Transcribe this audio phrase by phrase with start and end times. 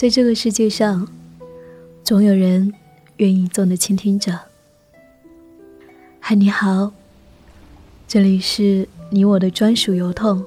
[0.00, 1.06] 在这个世界上，
[2.02, 2.72] 总有人
[3.18, 4.32] 愿意做你的倾听者。
[6.18, 6.94] 嗨，你好，
[8.08, 10.42] 这里是你我的专属邮筒，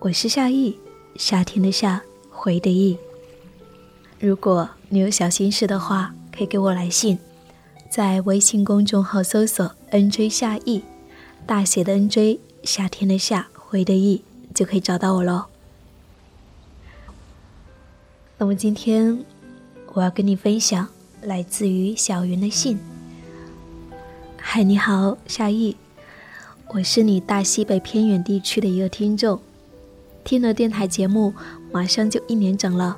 [0.00, 0.76] 我是夏意，
[1.16, 2.98] 夏天的夏，回的意。
[4.20, 7.18] 如果你有小心事的话，可以给我来信，
[7.88, 10.82] 在微信公众号搜索 “nj 夏意”，
[11.48, 14.22] 大写的 “nj”，夏天的夏，回的意，
[14.54, 15.46] 就可以找到我喽。
[18.40, 19.18] 那么今天
[19.92, 20.86] 我要跟你分享
[21.22, 22.78] 来自于小云的信。
[24.36, 25.74] 嗨，你好，夏意，
[26.68, 29.40] 我是你大西北偏远地区的一个听众，
[30.22, 31.34] 听了电台节目
[31.72, 32.96] 马上就一年整了。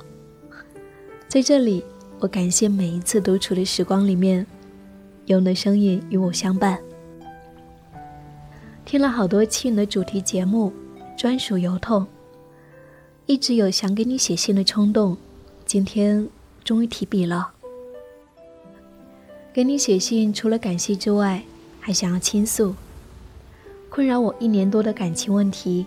[1.27, 1.83] 在这里，
[2.19, 4.45] 我感谢每一次独处的时光里面，
[5.25, 6.79] 有你的声音与我相伴。
[8.85, 10.71] 听了好多期你的主题节目，
[11.17, 12.05] 专属邮筒，
[13.25, 15.17] 一直有想给你写信的冲动。
[15.71, 16.27] 今天
[16.65, 17.53] 终于提笔了，
[19.53, 21.45] 给你写信，除了感谢之外，
[21.79, 22.75] 还想要倾诉
[23.89, 25.85] 困扰我一年多的感情问题，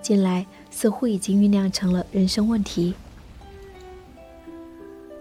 [0.00, 2.94] 近来似乎已经酝酿成了人生问题。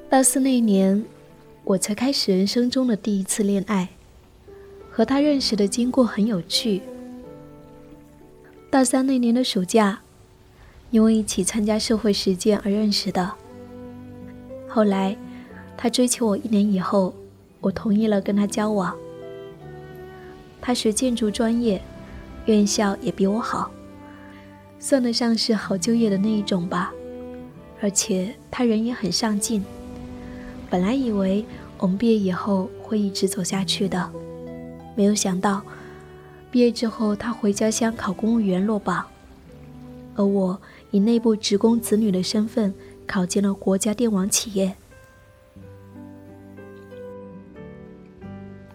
[0.09, 1.03] 大四那年，
[1.65, 3.89] 我才开始人生中的第一次恋爱，
[4.89, 6.81] 和他认识的经过很有趣。
[8.69, 9.99] 大三那年的暑假，
[10.89, 13.35] 因为一起参加社会实践而认识的。
[14.71, 15.17] 后来，
[15.75, 17.11] 他追求我一年以后，
[17.59, 18.95] 我同意了跟他交往。
[20.61, 21.81] 他学建筑专业，
[22.45, 23.71] 院校也比我好，
[24.77, 26.93] 算得上是好就业的那一种吧。
[27.81, 29.63] 而且他人也很上进。
[30.69, 31.43] 本来以为
[31.79, 34.11] 我们毕业以后会一直走下去的，
[34.95, 35.63] 没有想到，
[36.51, 39.03] 毕业之后他回家乡考公务员落榜，
[40.15, 42.71] 而我以内部职工子女的身份。
[43.09, 44.71] 考进了国家电网企业。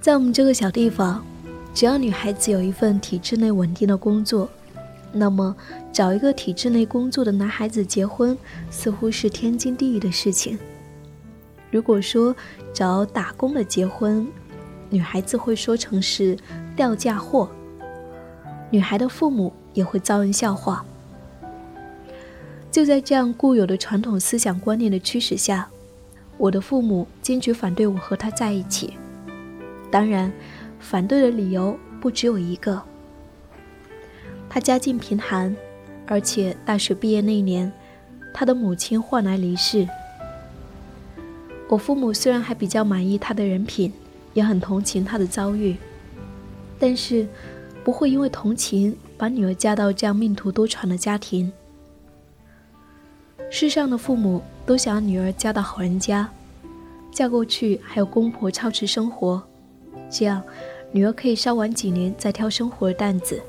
[0.01, 1.25] 在我们这个小地方，
[1.73, 4.51] 只要女孩子有一份体制内稳定的工作，
[5.13, 5.55] 那么
[5.93, 8.37] 找一个体制内工作的男孩子结婚，
[8.71, 10.59] 似乎是天经地义的事情。
[11.71, 12.35] 如果说
[12.73, 14.27] 找打工的结婚，
[14.91, 16.37] 女孩子会说成是
[16.75, 17.49] 掉价货，
[18.69, 20.85] 女孩的父母也会遭人笑话。
[22.75, 25.71] 就在这样固有的传统思想观念的驱使下，
[26.37, 28.95] 我的父母坚决反对我和他在一起。
[29.93, 30.33] 当然，
[30.81, 32.83] 反对的理由不只有一个。
[34.51, 35.55] 他家境贫寒，
[36.05, 37.73] 而且大学毕业那年，
[38.33, 39.87] 他的母亲患癌离世。
[41.69, 43.93] 我父母虽然还比较满意他的人品，
[44.33, 45.77] 也很同情他的遭遇，
[46.81, 47.25] 但是
[47.85, 51.53] 不会因为同情把女儿嫁到这样命途多舛的家庭。
[53.57, 56.29] 世上的父母都想女儿嫁到好人家，
[57.13, 59.41] 嫁过去还有公婆操持生活，
[60.11, 60.43] 这样
[60.91, 63.41] 女儿可以稍晚几年再挑生活的担子。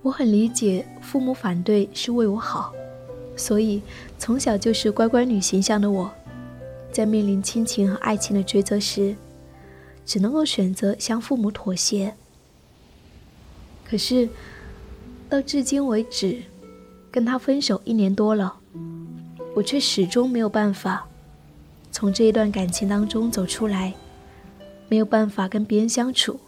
[0.00, 2.72] 我很理解父母反对是为我好，
[3.34, 3.82] 所以
[4.16, 6.08] 从小就是乖乖女形象的我，
[6.92, 9.16] 在面临亲情和爱情的抉择时，
[10.06, 12.14] 只能够选择向父母妥协。
[13.84, 14.28] 可是
[15.28, 16.40] 到至今为止。
[17.14, 18.56] 跟他分手一年多了，
[19.54, 21.06] 我却始终没有办法
[21.92, 23.94] 从这一段感情当中走出来，
[24.88, 26.40] 没有办法跟别人相处。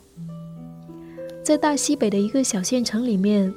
[1.44, 3.54] 在大西北的一个小县城里面，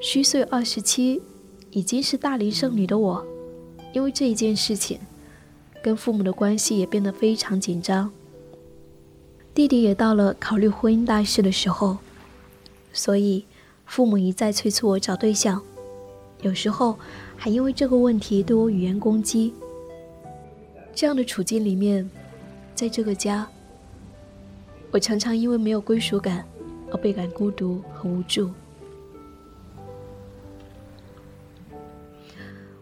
[0.00, 1.22] 虚岁二十七，
[1.70, 3.24] 已经是大龄剩女的我，
[3.92, 4.98] 因为这一件事情，
[5.84, 8.10] 跟父母的关系也变得非常紧张。
[9.54, 11.98] 弟弟也到了考虑婚姻大事的时候，
[12.92, 13.44] 所以。
[13.86, 15.62] 父母一再催促我找对象，
[16.42, 16.98] 有时候
[17.36, 19.54] 还因为这个问题对我语言攻击。
[20.94, 22.08] 这样的处境里面，
[22.74, 23.48] 在这个家，
[24.90, 26.44] 我常常因为没有归属感
[26.90, 28.50] 而倍感孤独和无助。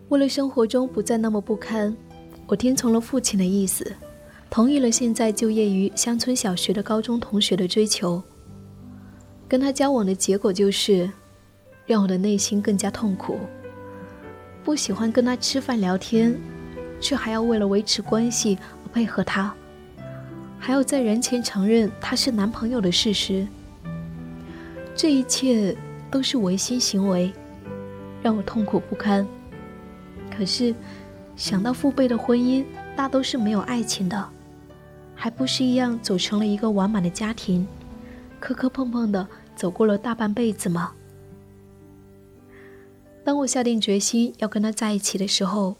[0.08, 1.96] 为了生活中不再那么不堪，
[2.46, 3.94] 我听从了父亲的意思，
[4.49, 8.23] 同意了现在就业于乡村小学的高中同学的追求。
[9.49, 11.11] 跟他交往的结果就是，
[11.87, 13.38] 让我的内心更加痛苦。
[14.64, 16.35] 不喜欢跟他吃饭聊天，
[17.00, 19.55] 却还要为了维持关系而配合他，
[20.58, 23.46] 还要在人前承认他是男朋友的事实。
[24.96, 25.76] 这一切
[26.11, 27.32] 都是违心行为，
[28.23, 29.26] 让我痛苦不堪。
[30.35, 30.75] 可是，
[31.37, 32.64] 想到父辈的婚姻
[32.97, 34.29] 大都是没有爱情的，
[35.14, 37.67] 还不是一样组成了一个完满的家庭，
[38.44, 39.26] 磕磕碰碰的。
[39.56, 40.93] 走过了大半辈子吗？
[43.25, 45.76] 当我下定决心要跟他在一起的时候，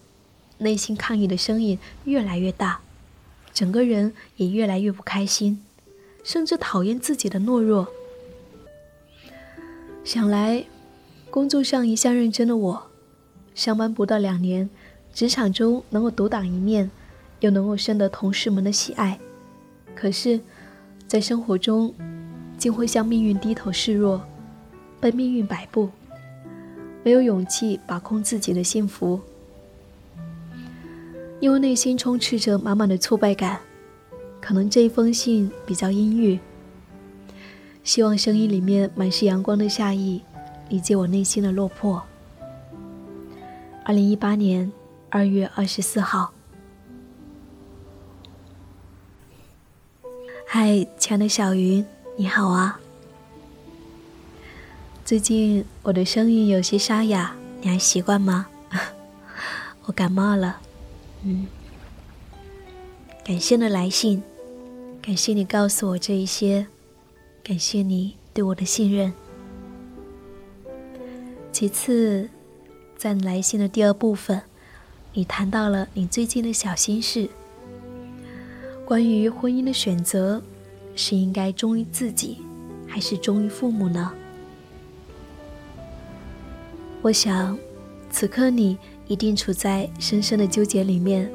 [0.58, 2.81] 内心抗议的声音越来越大，
[3.52, 5.62] 整个人也越来越不开心，
[6.22, 7.88] 甚至讨厌自己的懦弱。
[10.05, 10.64] 想来，
[11.31, 12.87] 工作上一向认真的我，
[13.56, 14.70] 上班不到两年，
[15.12, 16.88] 职场中能够独当一面，
[17.40, 19.19] 又能够深得同事们的喜爱，
[19.96, 20.40] 可是，
[21.08, 21.93] 在生活中，
[22.56, 24.22] 竟会向命运低头示弱，
[25.00, 25.90] 被命运摆布。
[27.02, 29.20] 没有勇气把控自己的幸福，
[31.38, 33.60] 因为内心充斥着满满的挫败感。
[34.40, 36.38] 可能这一封信比较阴郁，
[37.82, 40.22] 希望声音里面满是阳光的夏意，
[40.68, 42.02] 理解我内心的落魄。
[43.84, 44.72] 二零一八年
[45.10, 46.32] 二月二十四号，
[50.46, 51.84] 嗨，亲爱的小云，
[52.16, 52.78] 你好啊。
[55.05, 58.46] 最近我的声音有些沙哑，你还习惯吗？
[59.87, 60.61] 我感冒了，
[61.25, 61.49] 嗯。
[63.25, 64.22] 感谢的来信，
[65.02, 66.69] 感谢你告诉我这一些，
[67.43, 69.12] 感谢你对我的信任。
[71.50, 72.31] 其次，
[72.96, 74.43] 在来信的第二部分，
[75.14, 77.28] 你谈到了你最近的小心事，
[78.84, 80.43] 关于婚姻的选择，
[80.94, 82.38] 是应该忠于自己，
[82.87, 84.12] 还是忠于父母呢？
[87.02, 87.58] 我想，
[88.11, 91.31] 此刻你一定处在深深的纠结里面。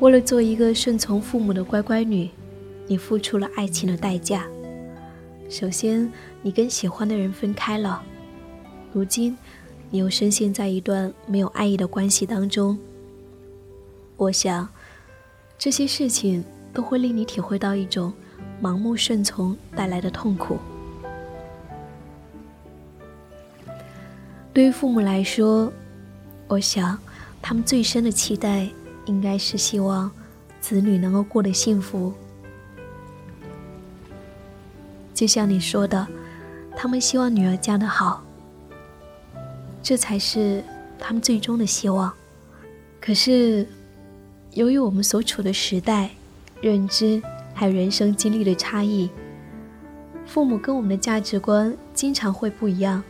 [0.00, 2.30] 为了做一个顺从父母的乖乖女，
[2.86, 4.46] 你付出了爱情的代价。
[5.48, 6.12] 首先，
[6.42, 8.02] 你跟喜欢的人分开了；
[8.92, 9.36] 如今，
[9.90, 12.78] 你又深陷在一段没有爱意的关系当中。
[14.16, 14.68] 我想，
[15.58, 18.12] 这些事情都会令你体会到一种
[18.62, 20.58] 盲目顺从带来的痛苦。
[24.52, 25.72] 对于父母来说，
[26.48, 26.98] 我想，
[27.40, 28.68] 他们最深的期待
[29.06, 30.10] 应该是希望
[30.60, 32.12] 子女能够过得幸福。
[35.14, 36.06] 就像你说的，
[36.76, 38.24] 他们希望女儿嫁得好，
[39.82, 40.62] 这才是
[40.98, 42.12] 他们最终的希望。
[43.00, 43.66] 可是，
[44.54, 46.10] 由于我们所处的时代、
[46.60, 47.22] 认知
[47.54, 49.10] 还有人生经历的差异，
[50.26, 53.02] 父母跟我们的价值观经常会不一样。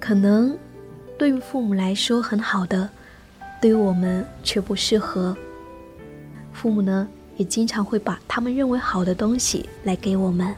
[0.00, 0.56] 可能
[1.18, 2.88] 对于父母来说很好的，
[3.60, 5.36] 对于我们却不适合。
[6.52, 10.54] 父母呢，也经常会把他们认为好的东西来给我们，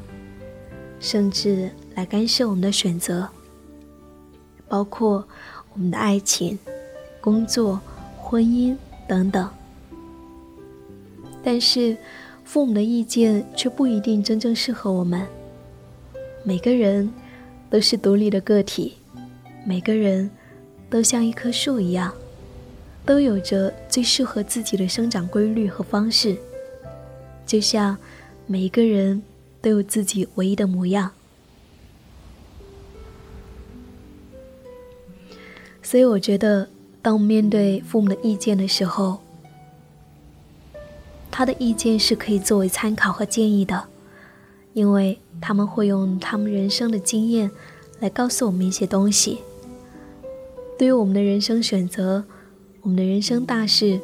[0.99, 3.29] 甚至来干涉我们的选择，
[4.69, 5.25] 包括
[5.73, 6.59] 我们的爱情、
[7.21, 7.81] 工作、
[8.17, 8.77] 婚姻
[9.07, 9.49] 等等。
[11.45, 11.95] 但是，
[12.43, 15.27] 父母的意见却不一定真正适合我们。
[16.43, 17.13] 每个人
[17.69, 18.95] 都是独立的个体。
[19.67, 20.31] 每个人
[20.91, 22.13] 都像一棵树一样，
[23.05, 26.37] 都有着最适合自己的生长规律和方式。
[27.47, 27.97] 就像
[28.47, 29.23] 每一个人
[29.61, 31.11] 都有自己唯一的模样。
[35.83, 36.69] 所以，我觉得，
[37.01, 39.21] 当面对父母的意见的时候，
[41.37, 43.89] 他的意见是可以作为参考和建议的，
[44.73, 47.51] 因为他们会用他们人生的经验
[47.99, 49.41] 来告诉我们一些东西。
[50.79, 52.23] 对于我们的人生选择，
[52.83, 53.99] 我们的人生大事，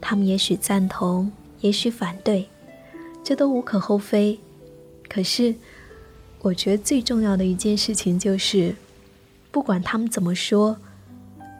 [0.00, 2.48] 他们也许赞同，也许反对，
[3.24, 4.38] 这都无可厚非。
[5.08, 5.56] 可是，
[6.38, 8.76] 我觉得最重要的一件事情就是，
[9.50, 10.76] 不管他们怎么说，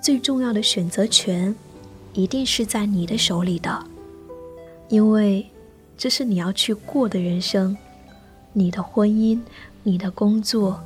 [0.01, 1.53] 最重要的选择权，
[2.13, 3.85] 一定是在你的手里的，
[4.89, 5.47] 因为
[5.97, 7.77] 这是你要去过的人生，
[8.53, 9.41] 你的婚姻，
[9.83, 10.81] 你的工作。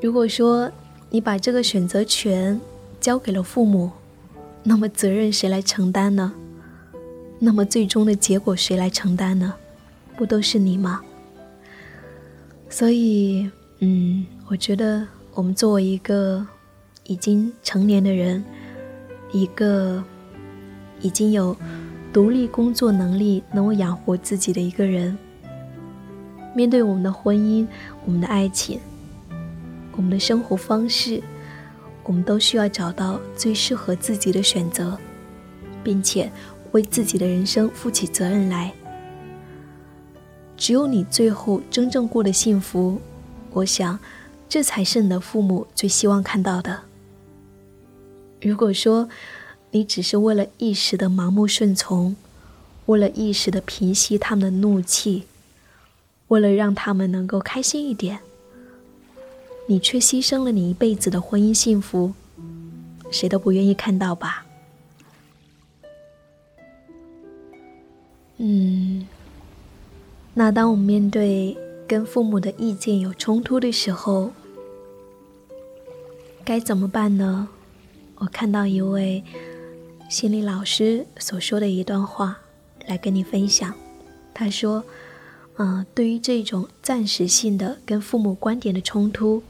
[0.00, 0.70] 如果说，
[1.10, 2.60] 你把这个选择权
[3.00, 3.90] 交给了父母，
[4.62, 6.32] 那么责任谁来承担呢？
[7.38, 9.54] 那么最终的结果谁来承担呢？
[10.16, 11.00] 不都是你吗？
[12.68, 16.46] 所以，嗯，我觉得我们作为一个
[17.04, 18.42] 已经成年的人，
[19.32, 20.02] 一个
[21.00, 21.56] 已经有
[22.12, 25.16] 独立工作能力、能够养活自己的一个人，
[26.54, 27.66] 面对我们的婚姻、
[28.04, 28.78] 我们的爱情。
[29.96, 31.22] 我们的生活方式，
[32.02, 34.98] 我们都需要找到最适合自己的选择，
[35.82, 36.30] 并且
[36.72, 38.72] 为自己的人生负起责任来。
[40.56, 43.00] 只有你最后真正过得幸福，
[43.52, 43.98] 我想，
[44.48, 46.78] 这才是你的父母最希望看到的。
[48.40, 49.08] 如果说
[49.72, 52.14] 你只是为了一时的盲目顺从，
[52.86, 55.24] 为了一时的平息他们的怒气，
[56.28, 58.20] 为了让他们能够开心一点。
[59.66, 62.12] 你却牺牲了你一辈子的婚姻幸福，
[63.10, 64.44] 谁都不愿意看到吧？
[68.36, 69.06] 嗯，
[70.34, 71.56] 那当我们面对
[71.88, 74.32] 跟父母的意见有冲突的时候，
[76.44, 77.48] 该怎么办呢？
[78.16, 79.24] 我看到一位
[80.12, 82.36] 心理老师所说的一段话，
[82.86, 83.74] 来跟你分享。
[84.34, 84.84] 他说
[85.56, 89.42] ：“嗯，对于这种暂时性的跟父母观点的冲突，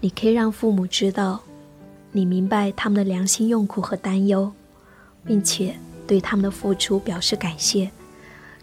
[0.00, 1.40] 你可以让父母知道，
[2.10, 4.50] 你明白他们的良心用苦和担忧，
[5.24, 7.88] 并且对他们的付出表示感谢，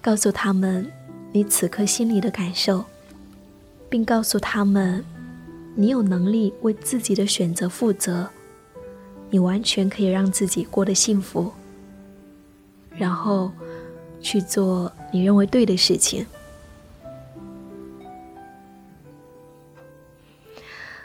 [0.01, 0.91] 告诉他们
[1.31, 2.83] 你此刻心里的感受，
[3.89, 5.01] 并告诉他们，
[5.73, 8.29] 你有能力为自己的选择负责，
[9.33, 11.51] 你完全可以让自己过得幸福。
[12.95, 13.51] 然后。”
[14.23, 16.25] 去做你认为对的事情。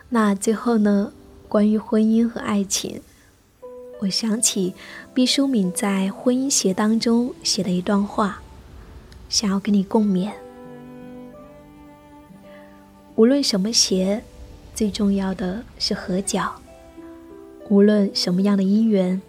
[0.08, 1.12] 那最后呢？
[1.48, 3.02] 关于婚姻和爱情，
[3.98, 4.72] 我想起
[5.12, 8.40] 毕淑敏在《婚姻鞋》当中写的一段话，
[9.28, 10.30] 想要跟你共勉。
[13.16, 14.22] 无论什么鞋，
[14.76, 16.62] 最重要的是合脚；
[17.68, 19.20] 无论什么样的姻缘，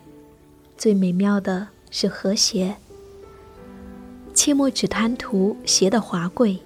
[0.78, 2.76] 最美妙的是和谐。
[4.34, 6.60] 切莫只贪图鞋的华贵，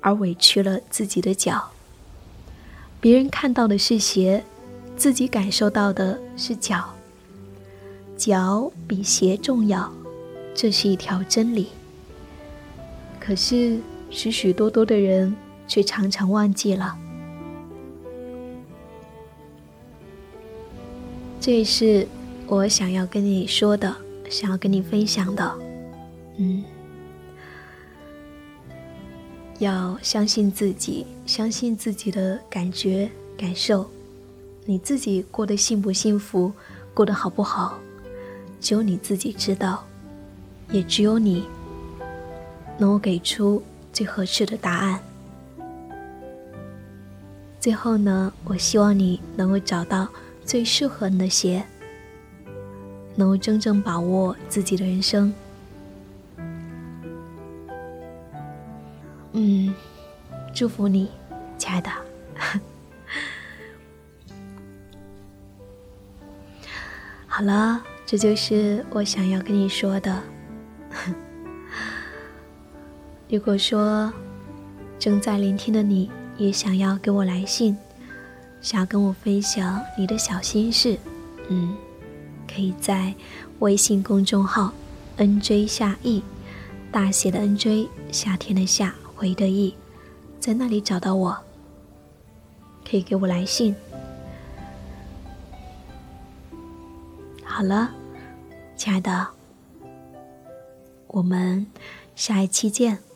[0.00, 1.70] 而委屈了自己的脚。
[3.00, 4.44] 别人看到的是鞋，
[4.96, 6.94] 自己感受到的是脚。
[8.16, 9.90] 脚比鞋重要，
[10.54, 11.70] 这是一条真理。
[13.18, 15.34] 可是许许多多的人
[15.66, 16.96] 却常常忘记了。
[21.40, 22.06] 这也是
[22.46, 23.96] 我想要跟你说的，
[24.28, 25.58] 想要跟你分享的。
[26.36, 26.62] 嗯。
[29.58, 33.88] 要相信自己，相信自己的感觉、感受。
[34.66, 36.52] 你自己过得幸不幸福，
[36.92, 37.78] 过得好不好，
[38.60, 39.84] 只有你自己知道，
[40.70, 41.44] 也只有你
[42.78, 45.00] 能够给出最合适的答案。
[47.58, 50.08] 最后呢，我希望你能够找到
[50.44, 51.64] 最适合你的鞋，
[53.14, 55.32] 能够真正把握自己的人生。
[59.32, 59.72] 嗯，
[60.52, 61.08] 祝福你，
[61.56, 61.88] 亲爱的。
[67.26, 70.20] 好了，这就是我想要跟你说的。
[73.30, 74.12] 如果说
[74.98, 77.78] 正在聆听的你也想要给我来信，
[78.60, 80.98] 想要跟我分享你的小心事，
[81.48, 81.76] 嗯，
[82.46, 83.14] 可以在
[83.58, 84.72] 微信公众号
[85.16, 86.22] “nj 夏意”
[86.90, 88.94] 大写的 “nj”，夏天的夏。
[89.20, 89.74] 回的意，
[90.38, 91.36] 在那里找到我，
[92.88, 93.76] 可以给我来信。
[97.44, 97.90] 好了，
[98.78, 99.28] 亲爱的，
[101.08, 101.66] 我们
[102.16, 103.09] 下一期见。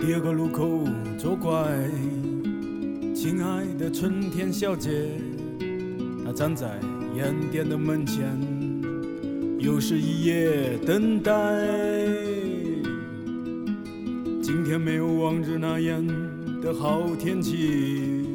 [0.00, 0.84] 第二个路口
[1.16, 1.50] 左拐，
[3.14, 4.90] 亲爱的春天小姐，
[6.24, 6.80] 她站在
[7.16, 8.24] 烟店的门前，
[9.58, 11.32] 又是一夜等待。
[14.42, 16.04] 今天没有往日那样
[16.60, 18.26] 的好天气，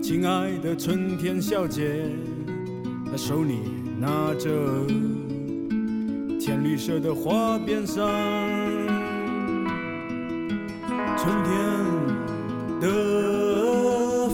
[0.00, 2.06] 亲爱的春天小姐，
[3.10, 3.58] 她手里
[3.98, 4.48] 拿着
[6.38, 8.75] 浅绿色的花边衫。
[11.18, 11.50] 春天
[12.80, 12.84] 的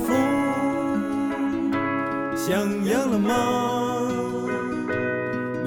[0.04, 0.06] 风
[2.36, 3.30] 像样了吗？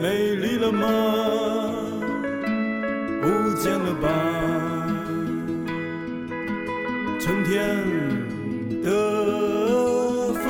[0.01, 0.87] 美丽了吗？
[3.21, 4.09] 不见了吧？
[7.19, 7.55] 春天
[8.83, 8.91] 的
[10.33, 10.43] 风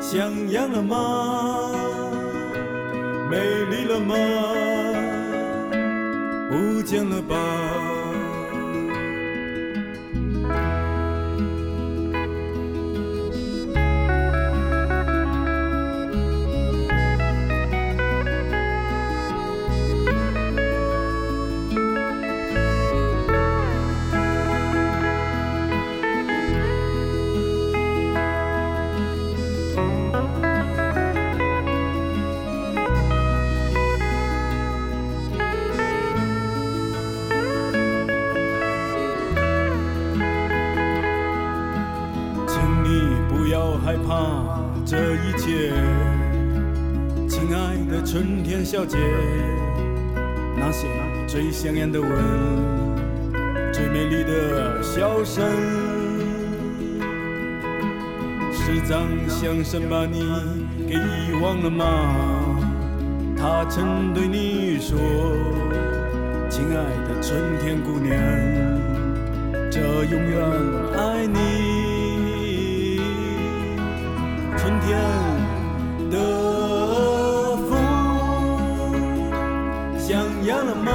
[0.00, 1.72] 像样了吗？
[3.30, 3.38] 美
[3.70, 4.14] 丽了吗？
[6.50, 7.34] 不见了吧？
[44.94, 45.72] 这一切。
[47.28, 48.96] 亲爱的春天小姐，
[50.56, 50.86] 那些
[51.26, 52.08] 最香艳的吻，
[53.72, 55.44] 最美丽的笑声，
[58.52, 60.20] 是张相声把你
[60.86, 61.84] 给遗忘了吗？
[63.36, 64.96] 他曾对你说，
[66.48, 66.76] 亲爱
[67.08, 68.14] 的春天姑娘，
[69.72, 70.38] 这永远
[74.86, 74.90] 天
[76.10, 77.70] 的风
[79.98, 80.12] 像
[80.44, 80.92] 样了吗？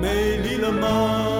[0.00, 1.39] 美丽了吗？